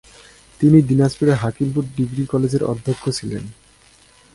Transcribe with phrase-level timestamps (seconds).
[0.61, 3.43] তিনি দিনাজপুরের হাকিমপুর ডিগ্রি কলেজের অধ্যক্ষ ছিলেন।